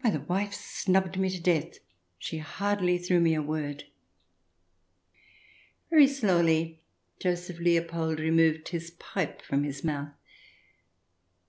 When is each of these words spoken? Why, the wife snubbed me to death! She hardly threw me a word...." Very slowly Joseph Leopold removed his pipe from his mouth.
Why, 0.00 0.10
the 0.10 0.18
wife 0.18 0.54
snubbed 0.54 1.20
me 1.20 1.30
to 1.30 1.40
death! 1.40 1.78
She 2.18 2.38
hardly 2.38 2.98
threw 2.98 3.20
me 3.20 3.34
a 3.36 3.40
word...." 3.42 3.84
Very 5.90 6.08
slowly 6.08 6.80
Joseph 7.20 7.60
Leopold 7.60 8.18
removed 8.18 8.70
his 8.70 8.90
pipe 8.98 9.40
from 9.40 9.62
his 9.62 9.84
mouth. 9.84 10.14